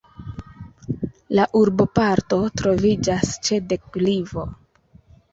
La 1.39 1.43
urboparto 1.59 2.39
troviĝas 2.61 3.35
ĉe 3.49 3.59
deklivo. 3.75 4.47